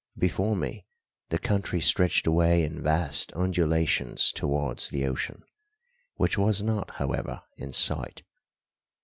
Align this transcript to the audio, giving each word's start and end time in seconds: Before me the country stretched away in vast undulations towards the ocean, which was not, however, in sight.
Before 0.17 0.55
me 0.55 0.87
the 1.29 1.37
country 1.37 1.79
stretched 1.79 2.25
away 2.25 2.63
in 2.63 2.81
vast 2.81 3.31
undulations 3.35 4.31
towards 4.31 4.89
the 4.89 5.05
ocean, 5.05 5.43
which 6.15 6.39
was 6.39 6.63
not, 6.63 6.89
however, 6.95 7.43
in 7.55 7.71
sight. 7.71 8.23